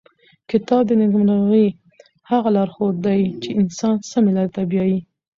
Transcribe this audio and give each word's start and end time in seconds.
کتاب 0.51 0.81
د 0.87 0.91
نېکمرغۍ 1.01 1.67
هغه 2.29 2.49
لارښود 2.55 2.95
دی 3.05 3.21
چې 3.41 3.49
انسان 3.61 3.95
سمې 4.11 4.31
لارې 4.37 4.51
ته 4.55 4.61
بیايي. 4.71 4.99